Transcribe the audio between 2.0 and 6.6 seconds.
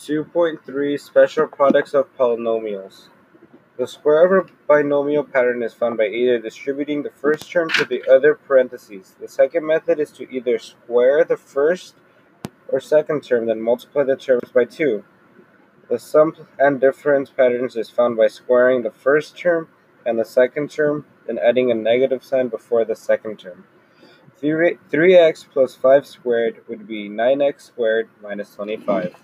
polynomials. The square of a binomial pattern is found by either